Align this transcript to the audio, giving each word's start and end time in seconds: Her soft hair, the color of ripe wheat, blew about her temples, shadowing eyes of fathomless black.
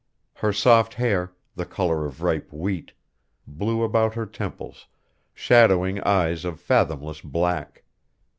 Her 0.33 0.51
soft 0.51 0.95
hair, 0.95 1.31
the 1.55 1.63
color 1.63 2.07
of 2.07 2.23
ripe 2.23 2.51
wheat, 2.51 2.93
blew 3.45 3.83
about 3.83 4.15
her 4.15 4.25
temples, 4.25 4.87
shadowing 5.31 6.01
eyes 6.01 6.43
of 6.43 6.59
fathomless 6.59 7.21
black. 7.21 7.83